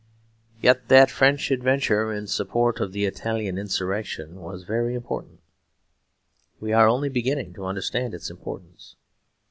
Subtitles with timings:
[0.59, 5.41] Yet that French adventure in support of the Italian insurrection was very important;
[6.59, 8.95] we are only beginning to understand its importance.